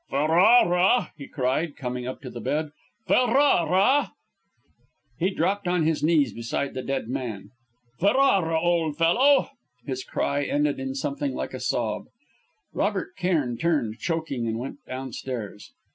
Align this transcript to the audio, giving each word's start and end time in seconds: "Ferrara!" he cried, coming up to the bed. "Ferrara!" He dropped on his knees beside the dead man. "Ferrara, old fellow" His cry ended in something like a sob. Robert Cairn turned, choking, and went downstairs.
"Ferrara!" 0.09 1.11
he 1.15 1.27
cried, 1.27 1.75
coming 1.75 2.07
up 2.07 2.21
to 2.21 2.31
the 2.31 2.41
bed. 2.41 2.71
"Ferrara!" 3.05 4.13
He 5.19 5.29
dropped 5.29 5.67
on 5.67 5.85
his 5.85 6.01
knees 6.01 6.33
beside 6.33 6.73
the 6.73 6.81
dead 6.81 7.07
man. 7.07 7.51
"Ferrara, 7.99 8.59
old 8.59 8.97
fellow" 8.97 9.51
His 9.85 10.03
cry 10.03 10.41
ended 10.43 10.79
in 10.79 10.95
something 10.95 11.35
like 11.35 11.53
a 11.53 11.59
sob. 11.59 12.05
Robert 12.73 13.15
Cairn 13.15 13.59
turned, 13.59 13.99
choking, 13.99 14.47
and 14.47 14.57
went 14.57 14.79
downstairs. 14.87 15.71